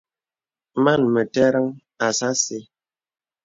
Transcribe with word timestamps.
Mān 0.83 1.01
mə 1.13 1.21
tə̀rən 1.33 1.67
asà 2.07 2.27
asə́. 2.33 2.61